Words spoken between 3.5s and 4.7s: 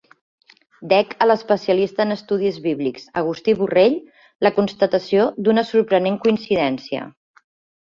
Borrell la